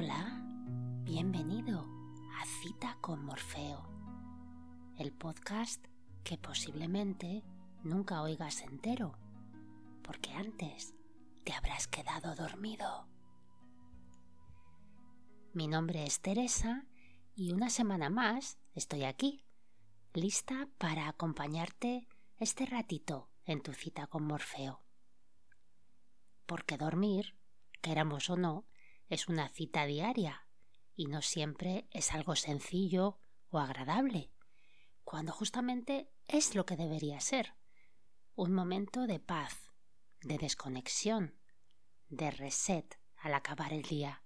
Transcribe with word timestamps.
Hola, 0.00 0.40
bienvenido 1.02 1.84
a 2.40 2.46
Cita 2.62 2.96
con 3.00 3.24
Morfeo, 3.24 3.82
el 4.96 5.10
podcast 5.10 5.84
que 6.22 6.38
posiblemente 6.38 7.42
nunca 7.82 8.22
oigas 8.22 8.62
entero, 8.62 9.18
porque 10.04 10.32
antes 10.34 10.94
te 11.44 11.52
habrás 11.52 11.88
quedado 11.88 12.36
dormido. 12.36 13.08
Mi 15.52 15.66
nombre 15.66 16.04
es 16.04 16.20
Teresa 16.20 16.86
y 17.34 17.52
una 17.52 17.68
semana 17.68 18.08
más 18.08 18.56
estoy 18.76 19.02
aquí, 19.02 19.44
lista 20.14 20.68
para 20.78 21.08
acompañarte 21.08 22.06
este 22.36 22.66
ratito 22.66 23.30
en 23.44 23.60
tu 23.62 23.72
cita 23.72 24.06
con 24.06 24.22
Morfeo. 24.22 24.80
Porque 26.46 26.78
dormir, 26.78 27.34
queramos 27.82 28.30
o 28.30 28.36
no, 28.36 28.64
es 29.08 29.28
una 29.28 29.48
cita 29.48 29.86
diaria 29.86 30.46
y 30.94 31.06
no 31.06 31.22
siempre 31.22 31.88
es 31.90 32.12
algo 32.12 32.36
sencillo 32.36 33.18
o 33.50 33.58
agradable, 33.58 34.32
cuando 35.04 35.32
justamente 35.32 36.10
es 36.26 36.54
lo 36.54 36.66
que 36.66 36.76
debería 36.76 37.20
ser, 37.20 37.54
un 38.34 38.52
momento 38.52 39.06
de 39.06 39.18
paz, 39.18 39.72
de 40.20 40.36
desconexión, 40.38 41.38
de 42.08 42.30
reset 42.30 42.98
al 43.16 43.34
acabar 43.34 43.72
el 43.72 43.82
día. 43.82 44.22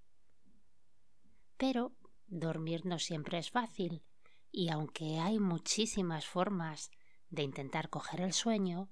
Pero 1.57 1.95
dormir 2.27 2.85
no 2.85 2.99
siempre 2.99 3.39
es 3.39 3.51
fácil, 3.51 4.03
y 4.51 4.71
aunque 4.71 5.19
hay 5.21 5.39
muchísimas 5.39 6.27
formas 6.27 6.91
de 7.31 7.43
intentar 7.43 7.89
coger 7.89 8.21
el 8.21 8.33
sueño, 8.33 8.91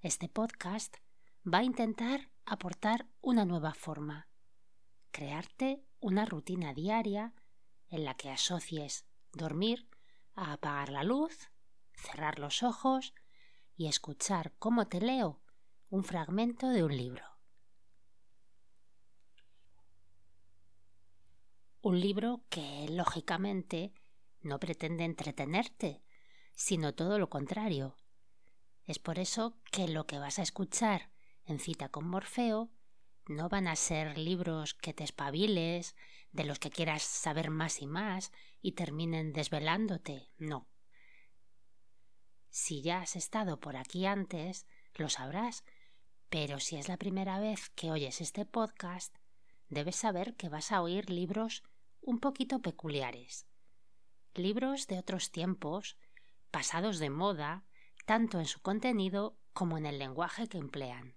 este 0.00 0.28
podcast 0.28 0.96
va 1.46 1.58
a 1.58 1.64
intentar 1.64 2.30
aportar 2.44 3.08
una 3.20 3.44
nueva 3.44 3.72
forma 3.72 4.28
crearte 5.14 5.80
una 6.00 6.24
rutina 6.24 6.74
diaria 6.74 7.34
en 7.88 8.04
la 8.04 8.14
que 8.14 8.30
asocies 8.30 9.06
dormir 9.32 9.88
a 10.34 10.52
apagar 10.52 10.88
la 10.88 11.04
luz, 11.04 11.52
cerrar 11.92 12.40
los 12.40 12.64
ojos 12.64 13.14
y 13.76 13.86
escuchar 13.86 14.54
cómo 14.58 14.88
te 14.88 15.00
leo 15.00 15.40
un 15.88 16.02
fragmento 16.02 16.68
de 16.68 16.82
un 16.82 16.96
libro. 16.96 17.24
Un 21.80 22.00
libro 22.00 22.44
que, 22.48 22.88
lógicamente, 22.90 23.94
no 24.40 24.58
pretende 24.58 25.04
entretenerte, 25.04 26.02
sino 26.54 26.92
todo 26.92 27.20
lo 27.20 27.30
contrario. 27.30 27.96
Es 28.84 28.98
por 28.98 29.20
eso 29.20 29.60
que 29.70 29.86
lo 29.86 30.08
que 30.08 30.18
vas 30.18 30.40
a 30.40 30.42
escuchar 30.42 31.12
en 31.44 31.60
cita 31.60 31.88
con 31.88 32.08
Morfeo 32.08 32.72
no 33.26 33.48
van 33.48 33.68
a 33.68 33.76
ser 33.76 34.18
libros 34.18 34.74
que 34.74 34.92
te 34.92 35.04
espabiles, 35.04 35.94
de 36.32 36.44
los 36.44 36.58
que 36.58 36.70
quieras 36.70 37.02
saber 37.02 37.50
más 37.50 37.80
y 37.80 37.86
más 37.86 38.32
y 38.60 38.72
terminen 38.72 39.32
desvelándote, 39.32 40.30
no. 40.38 40.68
Si 42.50 42.82
ya 42.82 43.00
has 43.00 43.16
estado 43.16 43.60
por 43.60 43.76
aquí 43.76 44.06
antes, 44.06 44.66
lo 44.94 45.08
sabrás, 45.08 45.64
pero 46.28 46.60
si 46.60 46.76
es 46.76 46.88
la 46.88 46.96
primera 46.96 47.38
vez 47.38 47.70
que 47.70 47.90
oyes 47.90 48.20
este 48.20 48.44
podcast, 48.44 49.16
debes 49.68 49.96
saber 49.96 50.34
que 50.36 50.48
vas 50.48 50.72
a 50.72 50.82
oír 50.82 51.10
libros 51.10 51.62
un 52.00 52.18
poquito 52.18 52.60
peculiares. 52.60 53.46
Libros 54.34 54.86
de 54.86 54.98
otros 54.98 55.30
tiempos, 55.30 55.96
pasados 56.50 56.98
de 56.98 57.10
moda, 57.10 57.64
tanto 58.06 58.38
en 58.38 58.46
su 58.46 58.60
contenido 58.60 59.38
como 59.52 59.78
en 59.78 59.86
el 59.86 59.98
lenguaje 59.98 60.48
que 60.48 60.58
emplean. 60.58 61.14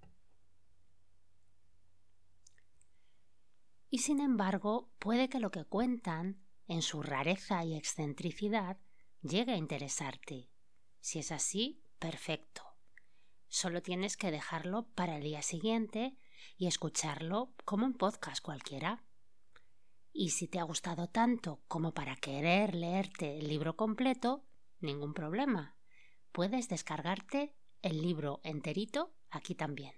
Y 3.89 3.99
sin 3.99 4.19
embargo 4.19 4.91
puede 4.99 5.29
que 5.29 5.39
lo 5.39 5.51
que 5.51 5.65
cuentan, 5.65 6.41
en 6.67 6.81
su 6.81 7.01
rareza 7.01 7.63
y 7.63 7.75
excentricidad, 7.75 8.77
llegue 9.21 9.53
a 9.53 9.57
interesarte. 9.57 10.49
Si 10.99 11.19
es 11.19 11.31
así, 11.31 11.81
perfecto. 11.99 12.63
Solo 13.47 13.81
tienes 13.81 14.17
que 14.17 14.31
dejarlo 14.31 14.87
para 14.93 15.15
el 15.15 15.23
día 15.23 15.41
siguiente 15.41 16.17
y 16.57 16.67
escucharlo 16.67 17.53
como 17.63 17.85
un 17.85 17.93
podcast 17.93 18.43
cualquiera. 18.43 19.03
Y 20.11 20.31
si 20.31 20.47
te 20.47 20.59
ha 20.59 20.63
gustado 20.63 21.07
tanto 21.07 21.61
como 21.67 21.93
para 21.93 22.15
querer 22.15 22.75
leerte 22.75 23.37
el 23.37 23.47
libro 23.47 23.77
completo, 23.77 24.45
ningún 24.79 25.13
problema. 25.13 25.77
Puedes 26.31 26.67
descargarte 26.67 27.55
el 27.81 28.01
libro 28.01 28.41
enterito 28.43 29.13
aquí 29.29 29.55
también. 29.55 29.93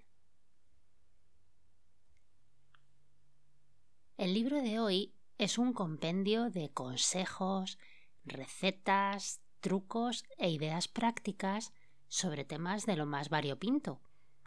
El 4.20 4.34
libro 4.34 4.60
de 4.60 4.78
hoy 4.78 5.14
es 5.38 5.56
un 5.56 5.72
compendio 5.72 6.50
de 6.50 6.68
consejos, 6.68 7.78
recetas, 8.26 9.40
trucos 9.60 10.26
e 10.36 10.50
ideas 10.50 10.88
prácticas 10.88 11.72
sobre 12.06 12.44
temas 12.44 12.84
de 12.84 12.96
lo 12.96 13.06
más 13.06 13.30
variopinto, 13.30 14.02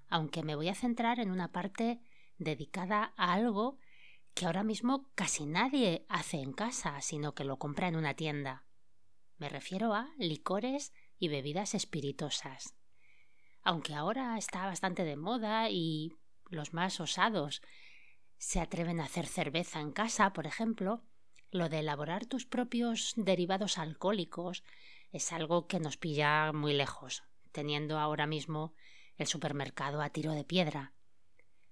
aunque 0.10 0.44
me 0.44 0.54
voy 0.54 0.70
a 0.70 0.76
centrar 0.76 1.20
en 1.20 1.32
una 1.32 1.52
parte 1.52 2.00
dedicada 2.38 3.16
a 3.18 3.34
algo 3.34 3.80
que 4.36 4.46
ahora 4.46 4.64
mismo 4.64 5.10
casi 5.16 5.48
nadie 5.48 6.06
hace 6.08 6.38
en 6.38 6.54
casa, 6.54 7.02
sino 7.02 7.34
que 7.34 7.44
lo 7.44 7.58
compra 7.58 7.88
en 7.88 7.96
una 7.96 8.14
tienda. 8.14 8.68
Me 9.40 9.50
refiero 9.50 9.96
a 9.96 10.14
licores 10.20 10.94
y 11.18 11.30
bebidas 11.30 11.74
espirituosas. 11.74 12.76
Aunque 13.64 13.96
ahora 13.96 14.38
está 14.38 14.68
bastante 14.68 15.04
de 15.04 15.16
moda 15.16 15.72
y 15.72 16.14
los 16.52 16.74
más 16.74 17.00
osados 17.00 17.64
se 18.38 18.60
atreven 18.60 19.00
a 19.00 19.06
hacer 19.06 19.28
cerveza 19.28 19.80
en 19.80 19.92
casa, 19.92 20.34
por 20.34 20.48
ejemplo, 20.48 21.04
lo 21.52 21.70
de 21.70 21.80
elaborar 21.80 22.26
tus 22.26 22.46
propios 22.46 23.14
derivados 23.16 23.78
alcohólicos 23.78 24.64
es 25.12 25.32
algo 25.32 25.68
que 25.68 25.80
nos 25.80 25.98
pilla 25.98 26.52
muy 26.52 26.74
lejos, 26.74 27.24
teniendo 27.52 28.00
ahora 28.00 28.26
mismo 28.26 28.74
el 29.18 29.28
supermercado 29.28 30.02
a 30.02 30.10
tiro 30.10 30.32
de 30.32 30.44
piedra. 30.44 30.94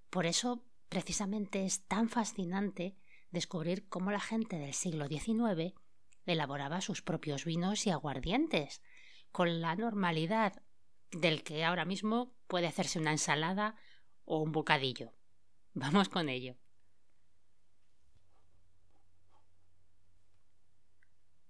Por 0.09 0.25
eso, 0.25 0.63
precisamente, 0.89 1.65
es 1.65 1.87
tan 1.87 2.09
fascinante 2.09 2.95
descubrir 3.31 3.87
cómo 3.89 4.11
la 4.11 4.19
gente 4.19 4.57
del 4.57 4.73
siglo 4.73 5.07
XIX 5.07 5.73
elaboraba 6.25 6.81
sus 6.81 7.01
propios 7.01 7.45
vinos 7.45 7.87
y 7.87 7.89
aguardientes, 7.89 8.81
con 9.31 9.61
la 9.61 9.75
normalidad 9.75 10.61
del 11.11 11.43
que 11.43 11.63
ahora 11.65 11.85
mismo 11.85 12.35
puede 12.47 12.67
hacerse 12.67 12.99
una 12.99 13.11
ensalada 13.11 13.75
o 14.25 14.39
un 14.39 14.51
bocadillo. 14.51 15.13
Vamos 15.73 16.09
con 16.09 16.27
ello. 16.27 16.57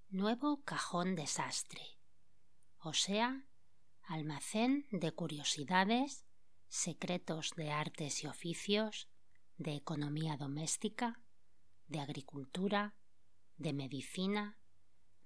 Nuevo 0.10 0.62
cajón 0.64 1.16
desastre, 1.16 1.82
o 2.78 2.94
sea, 2.94 3.48
almacén 4.04 4.86
de 4.92 5.12
curiosidades, 5.12 6.28
secretos 6.68 7.52
de 7.56 7.72
artes 7.72 8.24
y 8.24 8.28
oficios, 8.28 9.10
de 9.58 9.74
economía 9.74 10.38
doméstica, 10.38 11.20
de 11.88 12.00
agricultura, 12.00 12.96
de 13.58 13.74
medicina, 13.74 14.60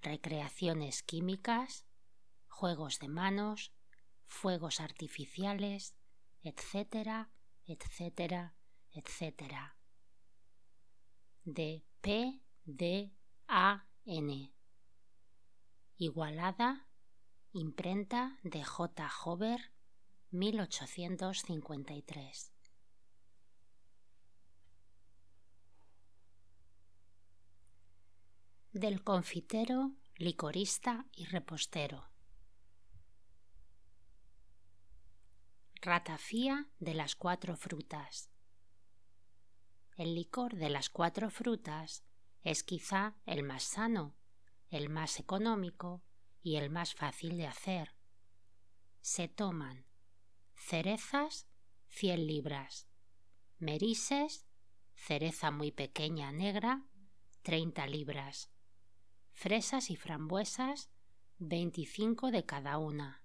recreaciones 0.01 1.03
químicas, 1.03 1.85
juegos 2.47 2.99
de 2.99 3.09
manos, 3.09 3.73
fuegos 4.25 4.79
artificiales, 4.79 5.95
etcétera, 6.43 7.31
etcétera, 7.65 8.55
etcétera. 8.95 9.77
De 11.43 11.83
P 12.01 12.41
D 12.63 13.13
A 13.47 13.85
N 14.05 14.51
Igualada, 15.97 16.87
imprenta 17.53 18.37
de 18.43 18.61
J. 18.63 19.09
Hover, 19.23 19.71
1853. 20.31 22.51
Del 28.73 29.03
confitero, 29.05 29.93
licorista 30.17 31.05
y 31.13 31.27
repostero. 31.27 32.09
Ratafía 35.75 36.67
de 36.79 36.93
las 36.93 37.15
cuatro 37.15 37.55
frutas. 37.55 38.29
El 39.95 40.15
licor 40.15 40.55
de 40.55 40.69
las 40.69 40.89
cuatro 40.89 41.29
frutas 41.29 42.03
es 42.43 42.63
quizá 42.63 43.15
el 43.25 43.43
más 43.43 43.63
sano 43.63 44.15
el 44.69 44.89
más 44.89 45.19
económico 45.19 46.03
y 46.41 46.57
el 46.57 46.69
más 46.69 46.93
fácil 46.93 47.37
de 47.37 47.47
hacer. 47.47 47.95
Se 49.01 49.27
toman 49.27 49.85
cerezas 50.53 51.47
100 51.87 52.27
libras, 52.27 52.87
merises, 53.59 54.45
cereza 54.93 55.51
muy 55.51 55.71
pequeña 55.71 56.31
negra, 56.31 56.85
30 57.43 57.87
libras, 57.87 58.49
fresas 59.31 59.89
y 59.89 59.95
frambuesas, 59.95 60.89
25 61.37 62.31
de 62.31 62.45
cada 62.45 62.77
una. 62.77 63.23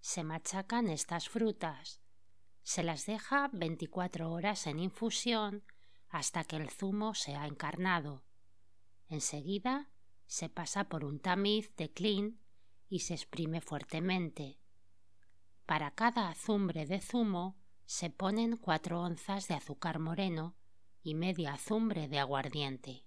Se 0.00 0.24
machacan 0.24 0.88
estas 0.88 1.28
frutas, 1.28 2.00
se 2.66 2.82
las 2.82 3.06
deja 3.06 3.48
24 3.52 4.28
horas 4.32 4.66
en 4.66 4.80
infusión 4.80 5.62
hasta 6.08 6.42
que 6.42 6.56
el 6.56 6.68
zumo 6.68 7.14
sea 7.14 7.46
encarnado. 7.46 8.24
Enseguida 9.08 9.88
se 10.26 10.48
pasa 10.48 10.88
por 10.88 11.04
un 11.04 11.20
tamiz 11.20 11.76
de 11.76 11.92
clean 11.92 12.40
y 12.88 13.00
se 13.00 13.14
exprime 13.14 13.60
fuertemente. 13.60 14.58
Para 15.64 15.92
cada 15.92 16.28
azumbre 16.28 16.86
de 16.86 17.00
zumo 17.00 17.56
se 17.84 18.10
ponen 18.10 18.56
cuatro 18.56 19.00
onzas 19.00 19.46
de 19.46 19.54
azúcar 19.54 20.00
moreno 20.00 20.56
y 21.04 21.14
media 21.14 21.52
azumbre 21.52 22.08
de 22.08 22.18
aguardiente. 22.18 23.04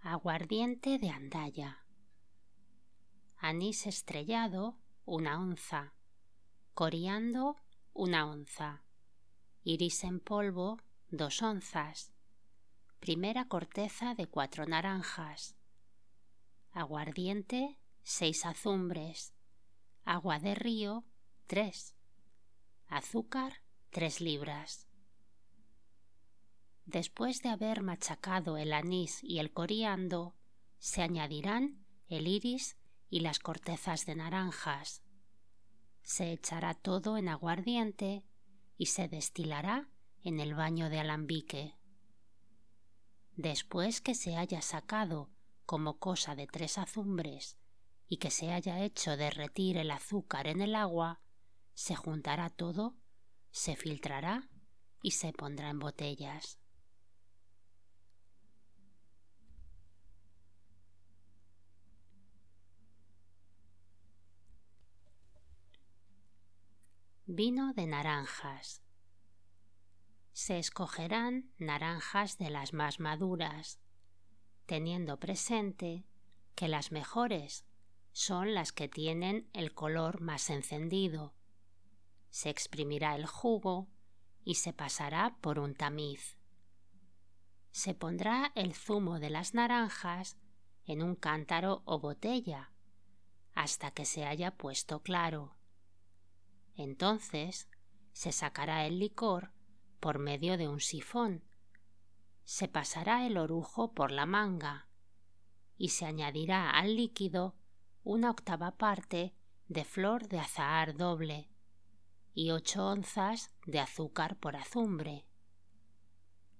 Aguardiente 0.00 0.98
de 0.98 1.10
andaya. 1.10 1.83
Anís 3.36 3.86
estrellado, 3.86 4.78
una 5.04 5.40
onza. 5.40 5.94
Coriando, 6.72 7.56
una 7.92 8.26
onza. 8.26 8.84
Iris 9.62 10.04
en 10.04 10.20
polvo, 10.20 10.78
dos 11.10 11.42
onzas. 11.42 12.12
Primera 13.00 13.46
corteza 13.46 14.14
de 14.14 14.26
cuatro 14.26 14.66
naranjas. 14.66 15.56
Aguardiente, 16.72 17.78
seis 18.02 18.46
azumbres. 18.46 19.34
Agua 20.04 20.38
de 20.38 20.54
río, 20.54 21.04
tres. 21.46 21.94
Azúcar, 22.88 23.62
tres 23.90 24.20
libras. 24.20 24.88
Después 26.86 27.40
de 27.42 27.48
haber 27.48 27.82
machacado 27.82 28.58
el 28.58 28.72
anís 28.72 29.22
y 29.22 29.38
el 29.38 29.52
coriando, 29.52 30.34
se 30.78 31.02
añadirán 31.02 31.84
el 32.08 32.26
iris 32.26 32.76
y 33.10 33.20
las 33.20 33.38
cortezas 33.38 34.06
de 34.06 34.16
naranjas. 34.16 35.02
Se 36.02 36.32
echará 36.32 36.74
todo 36.74 37.16
en 37.16 37.28
aguardiente 37.28 38.24
y 38.76 38.86
se 38.86 39.08
destilará 39.08 39.88
en 40.22 40.40
el 40.40 40.54
baño 40.54 40.90
de 40.90 41.00
alambique. 41.00 41.76
Después 43.36 44.00
que 44.00 44.14
se 44.14 44.36
haya 44.36 44.62
sacado 44.62 45.30
como 45.66 45.98
cosa 45.98 46.34
de 46.34 46.46
tres 46.46 46.78
azumbres 46.78 47.58
y 48.08 48.18
que 48.18 48.30
se 48.30 48.52
haya 48.52 48.82
hecho 48.84 49.16
derretir 49.16 49.76
el 49.76 49.90
azúcar 49.90 50.46
en 50.46 50.60
el 50.60 50.74
agua, 50.74 51.20
se 51.74 51.96
juntará 51.96 52.50
todo, 52.50 52.96
se 53.50 53.76
filtrará 53.76 54.48
y 55.02 55.12
se 55.12 55.32
pondrá 55.32 55.70
en 55.70 55.78
botellas. 55.78 56.58
Vino 67.36 67.72
de 67.72 67.88
naranjas. 67.88 68.80
Se 70.32 70.60
escogerán 70.60 71.50
naranjas 71.58 72.38
de 72.38 72.48
las 72.48 72.72
más 72.72 73.00
maduras, 73.00 73.80
teniendo 74.66 75.18
presente 75.18 76.06
que 76.54 76.68
las 76.68 76.92
mejores 76.92 77.66
son 78.12 78.54
las 78.54 78.70
que 78.70 78.86
tienen 78.86 79.50
el 79.52 79.74
color 79.74 80.20
más 80.20 80.48
encendido. 80.48 81.34
Se 82.30 82.50
exprimirá 82.50 83.16
el 83.16 83.26
jugo 83.26 83.88
y 84.44 84.54
se 84.54 84.72
pasará 84.72 85.36
por 85.40 85.58
un 85.58 85.74
tamiz. 85.74 86.38
Se 87.72 87.94
pondrá 87.94 88.52
el 88.54 88.76
zumo 88.76 89.18
de 89.18 89.30
las 89.30 89.54
naranjas 89.54 90.36
en 90.84 91.02
un 91.02 91.16
cántaro 91.16 91.82
o 91.84 91.98
botella 91.98 92.70
hasta 93.54 93.90
que 93.90 94.04
se 94.04 94.24
haya 94.24 94.52
puesto 94.56 95.02
claro. 95.02 95.56
Entonces 96.76 97.68
se 98.12 98.32
sacará 98.32 98.86
el 98.86 98.98
licor 98.98 99.52
por 100.00 100.18
medio 100.18 100.56
de 100.56 100.68
un 100.68 100.80
sifón, 100.80 101.44
se 102.44 102.68
pasará 102.68 103.26
el 103.26 103.38
orujo 103.38 103.94
por 103.94 104.10
la 104.10 104.26
manga 104.26 104.88
y 105.76 105.90
se 105.90 106.04
añadirá 106.04 106.70
al 106.70 106.96
líquido 106.96 107.54
una 108.02 108.30
octava 108.30 108.72
parte 108.72 109.34
de 109.68 109.84
flor 109.84 110.28
de 110.28 110.38
azahar 110.38 110.96
doble 110.96 111.48
y 112.34 112.50
ocho 112.50 112.86
onzas 112.86 113.54
de 113.66 113.80
azúcar 113.80 114.36
por 114.36 114.56
azumbre. 114.56 115.24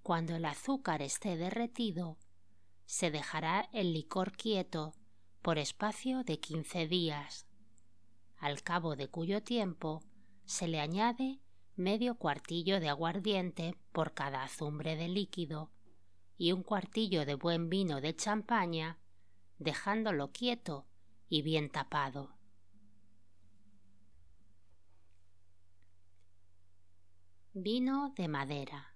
Cuando 0.02 0.36
el 0.36 0.44
azúcar 0.44 1.02
esté 1.02 1.36
derretido, 1.36 2.18
se 2.86 3.10
dejará 3.10 3.68
el 3.72 3.92
licor 3.92 4.32
quieto 4.32 4.94
por 5.42 5.58
espacio 5.58 6.24
de 6.24 6.40
quince 6.40 6.86
días 6.86 7.43
al 8.44 8.62
cabo 8.62 8.94
de 8.94 9.08
cuyo 9.08 9.42
tiempo 9.42 10.02
se 10.44 10.68
le 10.68 10.78
añade 10.78 11.40
medio 11.76 12.16
cuartillo 12.16 12.78
de 12.78 12.90
aguardiente 12.90 13.74
por 13.90 14.12
cada 14.12 14.42
azumbre 14.42 14.96
de 14.96 15.08
líquido 15.08 15.70
y 16.36 16.52
un 16.52 16.62
cuartillo 16.62 17.24
de 17.24 17.36
buen 17.36 17.70
vino 17.70 18.02
de 18.02 18.14
champaña, 18.14 18.98
dejándolo 19.58 20.30
quieto 20.30 20.86
y 21.30 21.40
bien 21.40 21.70
tapado. 21.70 22.36
Vino 27.54 28.12
de 28.14 28.28
madera. 28.28 28.94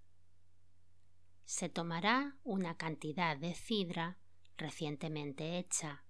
Se 1.46 1.70
tomará 1.70 2.36
una 2.44 2.76
cantidad 2.76 3.34
de 3.38 3.54
cidra 3.54 4.18
recientemente 4.58 5.56
hecha. 5.58 6.04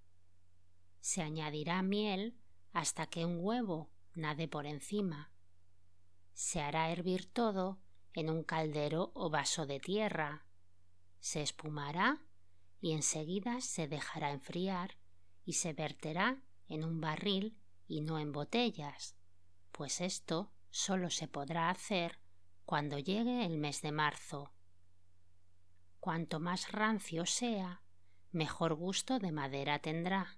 Se 1.00 1.23
añadirá 1.23 1.82
miel 1.82 2.37
hasta 2.79 3.09
que 3.09 3.25
un 3.25 3.39
huevo 3.41 3.91
nade 4.15 4.47
por 4.47 4.65
encima. 4.65 5.33
Se 6.33 6.61
hará 6.61 6.93
hervir 6.93 7.27
todo 7.27 7.81
en 8.15 8.31
un 8.31 8.45
caldero 8.45 9.11
o 9.15 9.31
vaso 9.31 9.67
de 9.67 9.81
tierra. 9.81 10.47
Se 11.19 11.43
espumará 11.43 12.23
y 12.81 12.93
enseguida 12.93 13.61
se 13.63 13.89
dejará 13.89 14.31
enfriar 14.31 14.97
y 15.45 15.55
se 15.55 15.73
verterá 15.73 16.41
en 16.69 16.85
un 16.85 17.01
barril 17.01 17.59
y 17.89 18.01
no 18.01 18.21
en 18.21 18.31
botellas, 18.31 19.17
pues 19.73 20.01
esto 20.01 20.53
solo 20.71 21.11
se 21.11 21.27
podrá 21.27 21.71
hacer 21.71 22.21
cuando 22.65 23.01
llegue 23.01 23.45
el 23.45 23.59
mes 23.59 23.83
de 23.83 23.91
marzo. 23.91 24.53
Cuanto 25.99 26.39
más 26.39 26.71
rancio 26.71 27.26
sea, 27.26 27.83
mejor 28.31 28.75
gusto 28.75 29.19
de 29.19 29.33
madera 29.33 29.81
tendrá. 29.81 30.38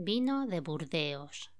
Vino 0.00 0.46
de 0.46 0.60
Burdeos. 0.60 1.50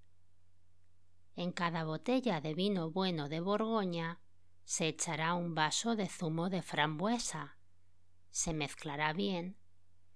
En 1.35 1.51
cada 1.51 1.83
botella 1.83 2.41
de 2.41 2.55
vino 2.55 2.89
bueno 2.89 3.29
de 3.29 3.41
Borgoña 3.41 4.21
se 4.63 4.87
echará 4.87 5.35
un 5.35 5.57
vaso 5.57 5.97
de 5.97 6.07
zumo 6.09 6.49
de 6.49 6.63
frambuesa, 6.63 7.59
se 8.31 8.55
mezclará 8.55 9.13
bien, 9.13 9.59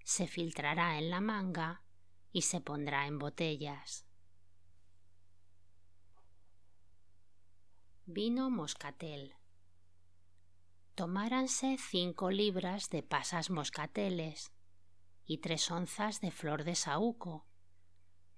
se 0.05 0.29
filtrará 0.29 0.99
en 0.99 1.11
la 1.11 1.21
manga 1.21 1.83
y 2.31 2.43
se 2.43 2.61
pondrá 2.61 3.09
en 3.09 3.19
botellas. 3.19 4.07
Vino 8.07 8.51
moscatel. 8.51 9.35
Tomáranse 10.95 11.77
cinco 11.77 12.31
libras 12.31 12.89
de 12.89 13.03
pasas 13.03 13.51
moscateles 13.51 14.53
y 15.25 15.39
tres 15.39 15.69
onzas 15.73 16.21
de 16.21 16.31
flor 16.31 16.63
de 16.63 16.77
saúco 16.77 17.49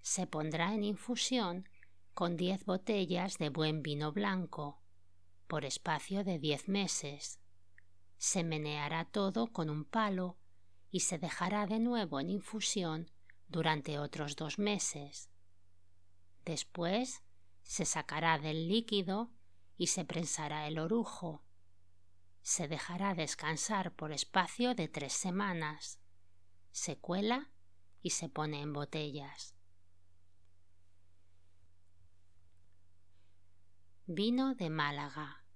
se 0.04 0.26
pondrá 0.26 0.75
en 0.75 0.84
infusión 0.84 1.66
con 2.12 2.37
diez 2.37 2.66
botellas 2.66 3.38
de 3.38 3.49
buen 3.49 3.82
vino 3.82 4.12
blanco, 4.12 4.82
por 5.46 5.64
espacio 5.64 6.25
de 6.25 6.38
diez 6.38 6.68
meses. 6.68 7.40
Se 8.18 8.44
meneará 8.44 9.06
todo 9.06 9.50
con 9.50 9.70
un 9.70 9.87
palo 9.87 10.37
y 10.90 11.00
se 11.00 11.16
dejará 11.16 11.66
de 11.66 11.78
nuevo 11.78 12.20
en 12.20 12.28
infusión 12.28 13.11
durante 13.49 13.99
otros 13.99 14.37
dos 14.37 14.58
meses. 14.58 15.30
Después 16.44 17.23
se 17.62 17.87
sacará 17.87 18.38
del 18.38 18.68
líquido 18.68 19.32
y 19.78 19.87
se 19.87 20.04
prensará 20.04 20.68
el 20.68 20.78
orujo. 20.78 21.42
Se 22.42 22.68
dejará 22.68 23.14
descansar 23.14 23.94
por 23.94 24.12
espacio 24.12 24.75
de 24.75 24.87
tres 24.87 25.14
semanas. 25.14 25.99
Se 26.73 26.99
cuela 26.99 27.50
y 28.02 28.11
se 28.11 28.28
pone 28.28 28.61
en 28.61 28.75
botellas. 28.75 29.53
Vino 34.06 34.54
de 34.54 34.68
Málaga. 34.68 35.46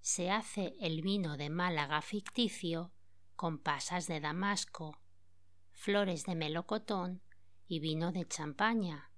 Se 0.00 0.30
hace 0.30 0.76
el 0.78 1.02
vino 1.02 1.36
de 1.36 1.50
Málaga 1.50 2.02
ficticio 2.02 2.92
con 3.34 3.58
pasas 3.58 4.06
de 4.06 4.20
damasco, 4.20 5.02
flores 5.72 6.24
de 6.24 6.36
melocotón 6.36 7.20
y 7.66 7.80
vino 7.80 8.12
de 8.12 8.28
champaña, 8.28 9.10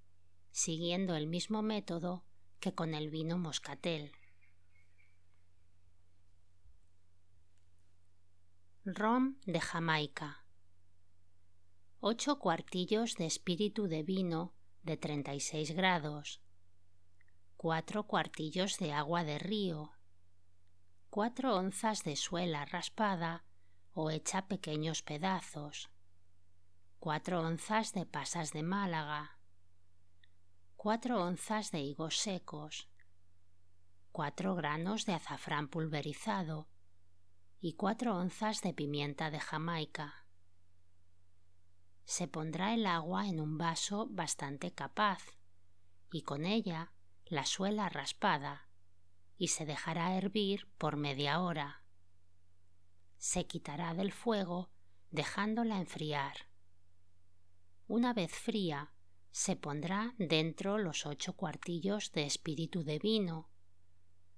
siguiendo 0.53 1.17
el 1.17 1.27
mismo 1.27 1.61
método 1.61 2.25
que 2.61 2.75
con 2.75 2.95
el 2.95 3.11
vino 3.11 3.37
moscatel. 3.37 4.13
Rom 8.87 9.37
de 9.45 9.61
Jamaica. 9.61 10.47
Ocho 12.01 12.39
cuartillos 12.39 13.17
de 13.17 13.27
espíritu 13.27 13.87
de 13.87 14.03
vino 14.03 14.55
de 14.83 14.97
36 14.97 15.73
grados, 15.73 16.41
4 17.63 18.09
cuartillos 18.09 18.79
de 18.79 18.93
agua 18.93 19.23
de 19.23 19.39
río, 19.39 19.93
4 21.11 21.55
onzas 21.55 22.03
de 22.03 22.17
suela 22.17 22.65
raspada 22.65 23.45
o 23.95 24.11
hecha 24.11 24.49
pequeños 24.49 25.05
pedazos, 25.05 25.89
4 26.99 27.41
onzas 27.41 27.93
de 27.93 28.05
pasas 28.05 28.53
de 28.53 28.65
Málaga, 28.65 29.39
4 30.75 31.23
onzas 31.23 31.71
de 31.71 31.79
higos 31.83 32.19
secos, 32.19 32.89
4 34.11 34.57
granos 34.57 35.07
de 35.07 35.15
azafrán 35.15 35.69
pulverizado 35.69 36.67
y 37.61 37.75
4 37.75 38.17
onzas 38.17 38.61
de 38.63 38.75
pimienta 38.75 39.31
de 39.31 39.39
Jamaica. 39.39 40.27
Se 42.07 42.27
pondrá 42.27 42.75
el 42.75 42.87
agua 42.87 43.29
en 43.29 43.39
un 43.39 43.57
vaso 43.57 44.09
bastante 44.11 44.75
capaz 44.75 45.23
y 46.11 46.23
con 46.23 46.45
ella 46.45 46.93
la 47.27 47.45
suela 47.45 47.89
raspada 47.89 48.69
y 49.39 49.49
se 49.49 49.67
dejará 49.67 50.17
hervir 50.17 50.69
por 50.79 50.97
media 50.97 51.41
hora. 51.41 51.83
Se 53.19 53.47
quitará 53.47 53.95
del 53.95 54.13
fuego 54.13 54.71
dejándola 55.11 55.79
enfriar. 55.79 56.49
Una 57.87 58.13
vez 58.13 58.33
fría, 58.33 58.93
se 59.31 59.57
pondrá 59.57 60.15
dentro 60.19 60.79
los 60.79 61.07
ocho 61.07 61.35
cuartillos 61.35 62.13
de 62.13 62.25
espíritu 62.25 62.85
de 62.85 62.99
vino. 62.99 63.51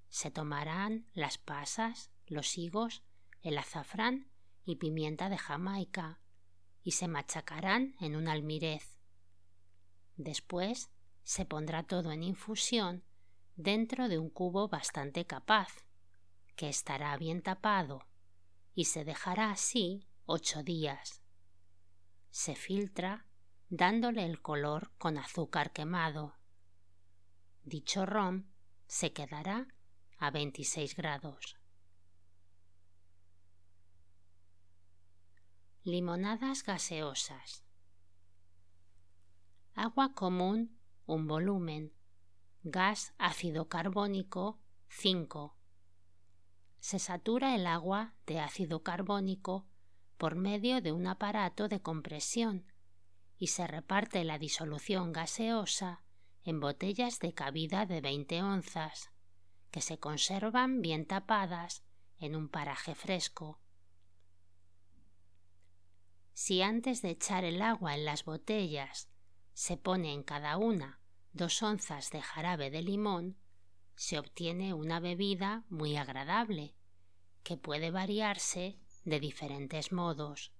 Se 0.08 0.30
tomarán 0.30 1.06
las 1.12 1.38
pasas, 1.38 2.10
los 2.26 2.56
higos, 2.58 3.02
el 3.42 3.58
azafrán 3.58 4.30
y 4.64 4.76
pimienta 4.76 5.28
de 5.28 5.38
Jamaica 5.38 6.20
y 6.82 6.92
se 6.92 7.08
machacarán 7.08 7.96
en 8.00 8.16
un 8.16 8.28
almirez. 8.28 8.98
Después 10.16 10.90
se 11.24 11.44
pondrá 11.44 11.82
todo 11.82 12.12
en 12.12 12.22
infusión 12.22 13.02
dentro 13.56 14.08
de 14.08 14.18
un 14.18 14.30
cubo 14.30 14.68
bastante 14.68 15.26
capaz, 15.26 15.84
que 16.56 16.68
estará 16.68 17.16
bien 17.16 17.42
tapado, 17.42 18.06
y 18.74 18.84
se 18.84 19.04
dejará 19.04 19.50
así 19.50 20.06
ocho 20.26 20.62
días. 20.62 21.22
Se 22.30 22.54
filtra 22.54 23.26
dándole 23.68 24.24
el 24.24 24.40
color 24.40 24.92
con 24.98 25.18
azúcar 25.18 25.72
quemado. 25.72 26.34
Dicho 27.62 28.06
ron 28.06 28.50
se 28.86 29.12
quedará 29.12 29.66
a 30.18 30.30
26 30.30 30.96
grados. 30.96 31.56
Limonadas 35.82 36.64
gaseosas. 36.64 37.64
Agua 39.74 40.14
común, 40.14 40.78
un 41.06 41.26
volumen. 41.26 41.92
Gas 42.62 43.14
ácido 43.18 43.68
carbónico, 43.68 44.58
5. 44.88 45.54
Se 46.80 46.98
satura 46.98 47.54
el 47.54 47.66
agua 47.66 48.14
de 48.26 48.40
ácido 48.40 48.82
carbónico 48.82 49.66
por 50.16 50.34
medio 50.36 50.80
de 50.80 50.92
un 50.92 51.06
aparato 51.06 51.68
de 51.68 51.82
compresión 51.82 52.64
y 53.36 53.48
se 53.48 53.66
reparte 53.66 54.24
la 54.24 54.38
disolución 54.38 55.12
gaseosa 55.12 56.02
en 56.42 56.60
botellas 56.60 57.18
de 57.18 57.34
cabida 57.34 57.84
de 57.84 58.00
20 58.00 58.42
onzas, 58.42 59.10
que 59.70 59.80
se 59.80 59.98
conservan 59.98 60.80
bien 60.80 61.06
tapadas 61.06 61.84
en 62.18 62.36
un 62.36 62.48
paraje 62.48 62.94
fresco. 62.94 63.60
Si 66.32 66.62
antes 66.62 67.02
de 67.02 67.10
echar 67.10 67.44
el 67.44 67.60
agua 67.60 67.94
en 67.94 68.04
las 68.04 68.24
botellas 68.24 69.08
se 69.54 69.76
pone 69.76 70.12
en 70.12 70.22
cada 70.22 70.58
una 70.58 71.00
dos 71.32 71.62
onzas 71.62 72.10
de 72.10 72.22
jarabe 72.22 72.70
de 72.70 72.82
limón, 72.82 73.36
se 73.96 74.18
obtiene 74.18 74.74
una 74.74 75.00
bebida 75.00 75.64
muy 75.68 75.96
agradable, 75.96 76.74
que 77.42 77.56
puede 77.56 77.90
variarse 77.90 78.78
de 79.04 79.20
diferentes 79.20 79.92
modos, 79.92 80.52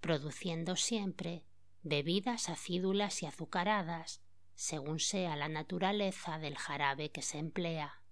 produciendo 0.00 0.76
siempre 0.76 1.44
bebidas 1.82 2.48
acídulas 2.48 3.22
y 3.22 3.26
azucaradas, 3.26 4.22
según 4.54 5.00
sea 5.00 5.36
la 5.36 5.48
naturaleza 5.48 6.38
del 6.38 6.56
jarabe 6.56 7.10
que 7.10 7.22
se 7.22 7.38
emplea. 7.38 8.02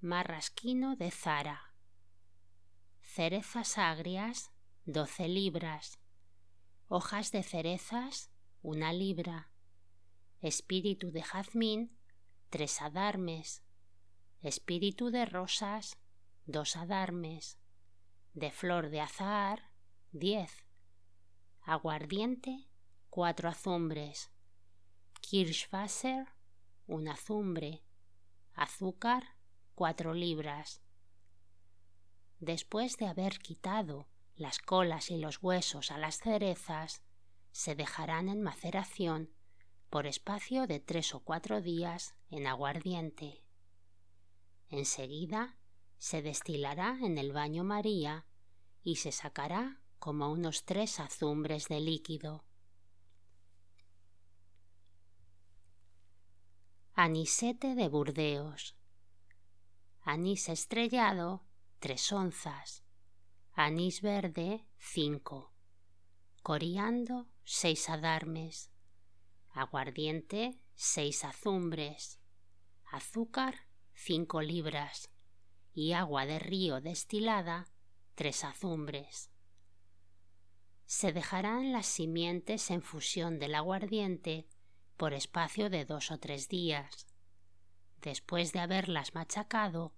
Marrasquino 0.00 0.96
de 0.96 1.10
Zara. 1.10 1.74
Cerezas 3.02 3.78
agrias, 3.78 4.53
doce 4.86 5.28
libras. 5.28 5.98
Hojas 6.88 7.32
de 7.32 7.42
cerezas, 7.42 8.30
una 8.62 8.92
libra. 8.92 9.50
Espíritu 10.40 11.10
de 11.10 11.22
jazmín, 11.22 11.96
tres 12.50 12.82
adarmes. 12.82 13.62
Espíritu 14.42 15.10
de 15.10 15.24
rosas, 15.24 15.96
dos 16.46 16.76
adarmes 16.76 17.58
de 18.34 18.50
flor 18.50 18.90
de 18.90 19.00
azahar, 19.00 19.70
diez. 20.10 20.66
Aguardiente, 21.62 22.68
cuatro 23.08 23.48
azumbres. 23.48 24.30
Kirschwasser, 25.20 26.26
un 26.86 27.08
azumbre. 27.08 27.84
Azúcar, 28.54 29.36
cuatro 29.74 30.14
libras. 30.14 30.82
Después 32.40 32.96
de 32.96 33.06
haber 33.06 33.38
quitado 33.38 34.08
las 34.36 34.58
colas 34.58 35.10
y 35.10 35.18
los 35.18 35.42
huesos 35.42 35.90
a 35.90 35.98
las 35.98 36.18
cerezas, 36.18 37.02
se 37.52 37.74
dejarán 37.74 38.28
en 38.28 38.42
maceración 38.42 39.30
por 39.90 40.06
espacio 40.06 40.66
de 40.66 40.80
tres 40.80 41.14
o 41.14 41.20
cuatro 41.20 41.60
días 41.60 42.16
en 42.30 42.46
aguardiente. 42.46 43.44
Enseguida 44.68 45.56
se 45.98 46.20
destilará 46.20 46.98
en 47.00 47.16
el 47.16 47.32
baño 47.32 47.62
María 47.62 48.26
y 48.82 48.96
se 48.96 49.12
sacará 49.12 49.80
como 49.98 50.30
unos 50.32 50.64
tres 50.64 51.00
azumbres 51.00 51.68
de 51.68 51.80
líquido. 51.80 52.44
Anisete 56.92 57.74
de 57.74 57.88
Burdeos. 57.88 58.76
Anís 60.02 60.48
estrellado, 60.48 61.42
tres 61.78 62.12
onzas. 62.12 62.83
Anís 63.56 64.02
verde, 64.02 64.66
cinco. 64.78 65.52
Coriando, 66.42 67.28
seis 67.44 67.88
adarmes. 67.88 68.72
Aguardiente, 69.52 70.58
seis 70.74 71.24
azumbres. 71.24 72.18
Azúcar, 72.90 73.68
cinco 73.94 74.42
libras 74.42 75.08
y 75.72 75.92
agua 75.92 76.26
de 76.26 76.40
río 76.40 76.80
destilada, 76.80 77.68
tres 78.16 78.42
azumbres. 78.42 79.30
Se 80.86 81.12
dejarán 81.12 81.70
las 81.70 81.86
simientes 81.86 82.72
en 82.72 82.82
fusión 82.82 83.38
del 83.38 83.54
aguardiente 83.54 84.48
por 84.96 85.14
espacio 85.14 85.70
de 85.70 85.84
dos 85.84 86.10
o 86.10 86.18
tres 86.18 86.48
días. 86.48 87.06
Después 88.02 88.52
de 88.52 88.58
haberlas 88.58 89.14
machacado, 89.14 89.94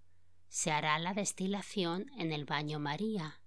se 0.48 0.72
hará 0.72 0.98
la 0.98 1.14
destilación 1.14 2.10
en 2.18 2.32
el 2.32 2.44
baño 2.44 2.78
María, 2.78 3.40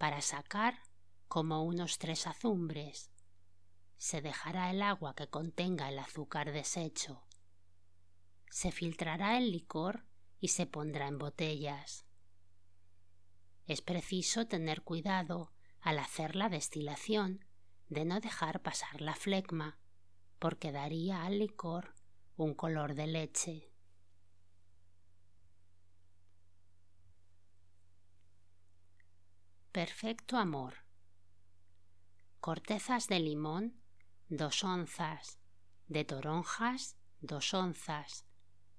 para 0.00 0.22
sacar 0.22 0.80
como 1.28 1.62
unos 1.62 1.98
tres 1.98 2.26
azumbres. 2.26 3.10
Se 3.98 4.22
dejará 4.22 4.70
el 4.70 4.80
agua 4.80 5.14
que 5.14 5.28
contenga 5.28 5.90
el 5.90 5.98
azúcar 5.98 6.52
deshecho. 6.52 7.22
Se 8.48 8.72
filtrará 8.72 9.36
el 9.36 9.52
licor 9.52 10.06
y 10.40 10.48
se 10.48 10.64
pondrá 10.64 11.06
en 11.06 11.18
botellas. 11.18 12.06
Es 13.66 13.82
preciso 13.82 14.46
tener 14.46 14.80
cuidado 14.80 15.52
al 15.82 15.98
hacer 15.98 16.34
la 16.34 16.48
destilación 16.48 17.44
de 17.90 18.06
no 18.06 18.20
dejar 18.20 18.62
pasar 18.62 19.02
la 19.02 19.14
flegma, 19.14 19.78
porque 20.38 20.72
daría 20.72 21.26
al 21.26 21.40
licor 21.40 21.94
un 22.38 22.54
color 22.54 22.94
de 22.94 23.06
leche. 23.06 23.69
Perfecto 29.72 30.36
amor. 30.36 30.74
Cortezas 32.40 33.06
de 33.06 33.20
limón, 33.20 33.80
dos 34.28 34.64
onzas. 34.64 35.38
De 35.86 36.04
toronjas, 36.04 36.96
dos 37.20 37.54
onzas. 37.54 38.26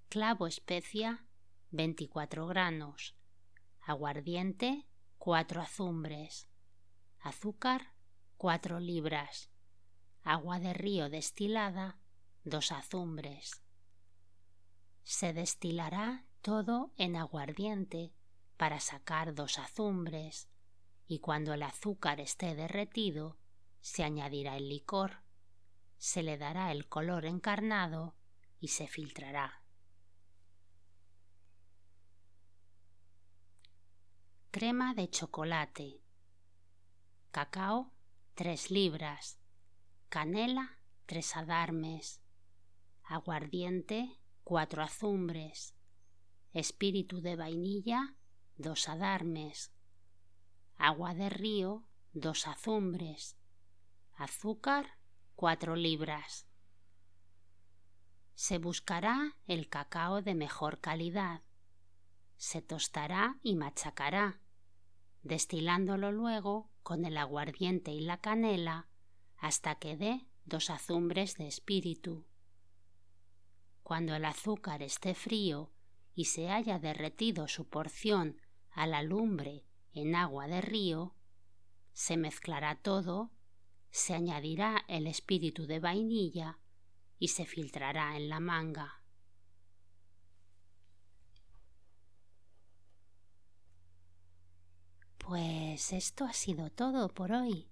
Clavo 0.10 0.48
especia, 0.48 1.26
24 1.70 2.46
granos, 2.46 3.16
aguardiente 3.80 4.86
4 5.18 5.62
azumbres, 5.62 6.50
azúcar 7.22 7.94
4 8.36 8.82
libras, 8.82 9.50
agua 10.24 10.60
de 10.60 10.74
río 10.74 11.10
destilada 11.10 12.00
2 12.44 12.74
azumbres. 12.74 13.62
Se 15.04 15.32
destilará 15.32 16.26
todo 16.42 16.92
en 16.98 17.16
aguardiente 17.16 18.12
para 18.58 18.82
sacar 18.82 19.34
dos 19.34 19.58
azumbres 19.58 20.50
y 21.08 21.20
cuando 21.20 21.54
el 21.54 21.64
azúcar 21.64 22.20
esté 22.20 22.56
derretido 22.56 23.38
se 23.82 24.04
añadirá 24.04 24.58
el 24.58 24.70
licor, 24.70 25.24
se 25.98 26.24
le 26.24 26.38
dará 26.38 26.72
el 26.72 26.88
color 26.88 27.26
encarnado 27.26 28.16
y 28.60 28.70
se 28.70 28.88
filtrará. 28.88 29.64
Crema 34.52 34.94
de 34.94 35.10
chocolate. 35.10 36.02
Cacao, 37.32 37.94
3 38.36 38.70
libras. 38.70 39.40
Canela, 40.10 40.78
3 41.06 41.38
adarmes. 41.38 42.22
Aguardiente, 43.04 44.20
4 44.44 44.84
azumbres. 44.84 45.74
Espíritu 46.54 47.22
de 47.22 47.38
vainilla, 47.38 48.16
2 48.58 48.90
adarmes. 48.90 49.71
Agua 50.84 51.14
de 51.14 51.30
río, 51.30 51.84
2 52.14 52.48
azumbres. 52.48 53.38
Azúcar, 54.16 54.98
4 55.36 55.76
libras. 55.76 56.48
Se 58.34 58.58
buscará 58.58 59.38
el 59.46 59.70
cacao 59.70 60.24
de 60.24 60.34
mejor 60.34 60.80
calidad. 60.80 61.44
Se 62.38 62.64
tostará 62.64 63.38
y 63.44 63.54
machacará, 63.54 64.42
destilándolo 65.22 66.12
luego 66.12 66.72
con 66.82 67.06
el 67.06 67.18
aguardiente 67.18 67.92
y 67.92 68.00
la 68.00 68.18
canela 68.18 68.88
hasta 69.38 69.76
que 69.76 69.96
dé 69.96 70.26
dos 70.46 70.72
azumbres 70.72 71.38
de 71.38 71.48
espíritu. 71.48 72.26
Cuando 73.84 74.16
el 74.16 74.26
azúcar 74.26 74.82
esté 74.82 75.14
frío 75.14 75.72
y 76.16 76.26
se 76.26 76.50
haya 76.50 76.80
derretido 76.80 77.48
su 77.48 77.70
porción 77.70 78.42
a 78.72 78.88
la 78.88 79.04
lumbre 79.04 79.64
en 79.94 80.16
agua 80.16 80.48
de 80.48 80.62
río, 80.62 81.16
se 81.94 82.18
mezclará 82.18 82.76
todo, 82.76 83.32
se 83.90 84.14
añadirá 84.14 84.86
el 84.88 85.08
espíritu 85.08 85.68
de 85.68 85.80
vainilla 85.80 86.60
y 87.20 87.30
se 87.30 87.46
filtrará 87.46 88.16
en 88.16 88.30
la 88.30 88.40
manga. 88.40 89.04
Pues 95.18 95.94
esto 95.94 96.26
ha 96.26 96.34
sido 96.34 96.70
todo 96.70 97.08
por 97.14 97.32
hoy. 97.32 97.70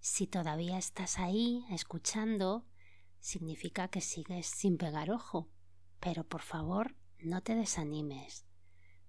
Si 0.00 0.26
todavía 0.26 0.76
estás 0.76 1.18
ahí 1.18 1.64
escuchando, 1.70 2.66
significa 3.20 3.88
que 3.88 4.00
sigues 4.02 4.46
sin 4.46 4.76
pegar 4.76 5.10
ojo. 5.10 5.48
Pero 6.00 6.24
por 6.24 6.42
favor, 6.42 6.94
no 7.20 7.42
te 7.42 7.54
desanimes, 7.54 8.44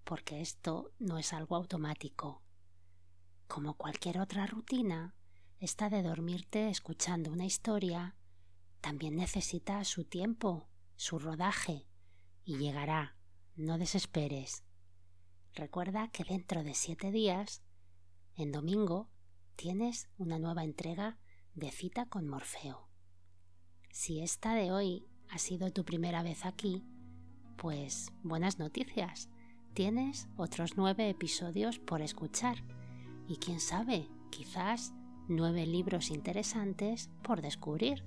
porque 0.05 0.39
esto 0.39 0.93
no 0.99 1.17
es 1.17 1.33
algo 1.33 1.57
automático. 1.57 2.41
Como 3.47 3.73
cualquier 3.73 4.19
otra 4.19 4.45
rutina, 4.47 5.15
esta 5.59 5.89
de 5.89 6.03
dormirte 6.03 6.69
escuchando 6.69 7.31
una 7.31 7.45
historia 7.45 8.15
también 8.81 9.15
necesita 9.15 9.83
su 9.83 10.05
tiempo, 10.05 10.69
su 10.95 11.19
rodaje, 11.19 11.87
y 12.43 12.57
llegará. 12.57 13.17
No 13.55 13.77
desesperes. 13.77 14.63
Recuerda 15.53 16.09
que 16.09 16.23
dentro 16.23 16.63
de 16.63 16.73
siete 16.73 17.11
días, 17.11 17.63
en 18.35 18.51
domingo, 18.51 19.09
tienes 19.55 20.09
una 20.17 20.37
nueva 20.37 20.63
entrega 20.63 21.17
de 21.55 21.71
cita 21.71 22.05
con 22.05 22.27
Morfeo. 22.27 22.89
Si 23.91 24.21
esta 24.21 24.53
de 24.53 24.71
hoy 24.71 25.07
ha 25.29 25.39
sido 25.39 25.71
tu 25.71 25.85
primera 25.85 26.21
vez 26.21 26.45
aquí, 26.45 26.83
pues 27.57 28.11
buenas 28.21 28.59
noticias. 28.59 29.29
Tienes 29.75 30.29
otros 30.37 30.77
nueve 30.77 31.09
episodios 31.09 31.79
por 31.79 32.01
escuchar 32.01 32.63
y 33.27 33.35
quién 33.35 33.59
sabe, 33.59 34.07
quizás 34.29 34.93
nueve 35.27 35.65
libros 35.65 36.11
interesantes 36.11 37.09
por 37.21 37.41
descubrir. 37.41 38.05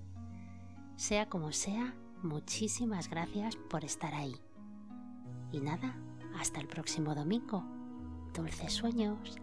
Sea 0.97 1.29
como 1.29 1.53
sea, 1.53 1.95
muchísimas 2.23 3.11
gracias 3.11 3.57
por 3.69 3.85
estar 3.85 4.15
ahí. 4.15 4.35
Y 5.53 5.61
nada, 5.61 5.95
hasta 6.39 6.59
el 6.59 6.69
próximo 6.69 7.15
domingo. 7.15 7.63
Dulces 8.33 8.73
sueños. 8.73 9.37